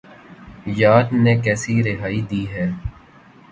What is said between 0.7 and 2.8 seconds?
یار نے کیسی رہائی دی ہے